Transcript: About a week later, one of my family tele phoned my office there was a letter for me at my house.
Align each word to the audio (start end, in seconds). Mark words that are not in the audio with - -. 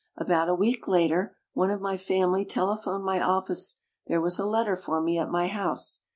About 0.17 0.49
a 0.49 0.55
week 0.55 0.87
later, 0.87 1.37
one 1.53 1.69
of 1.69 1.79
my 1.79 1.95
family 1.95 2.43
tele 2.43 2.75
phoned 2.75 3.03
my 3.05 3.21
office 3.21 3.81
there 4.07 4.19
was 4.19 4.39
a 4.39 4.47
letter 4.47 4.75
for 4.75 4.99
me 4.99 5.19
at 5.19 5.29
my 5.29 5.45
house. 5.45 6.01